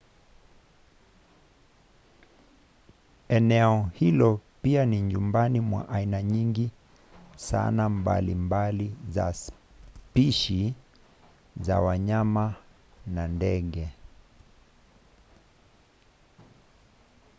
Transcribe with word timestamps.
eneo 3.29 3.89
hilo 3.93 4.41
pia 4.61 4.85
ni 4.85 5.01
nyumbani 5.01 5.59
mwa 5.59 5.89
aina 5.89 6.23
nyingi 6.23 6.71
sana 7.35 7.89
mbalimbali 7.89 8.95
za 9.09 9.33
spishi 9.33 10.73
za 11.61 11.79
wanyama 11.81 12.55
na 13.07 13.27
ndege 13.27 13.89